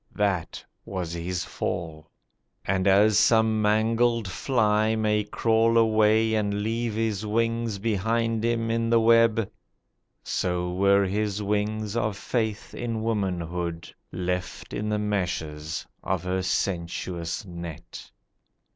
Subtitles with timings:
[0.15, 2.09] That was his fall;
[2.65, 8.89] And as some mangled fly may crawl away And leave his wings behind him in
[8.89, 9.47] the web,
[10.23, 17.45] So were his wings of faith in womanhood Left in the meshes of her sensuous
[17.45, 18.09] net.